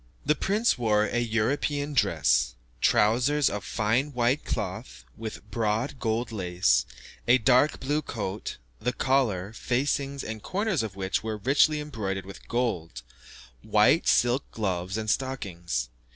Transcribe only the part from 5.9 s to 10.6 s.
gold lace; a dark blue coat, the collar, facings, and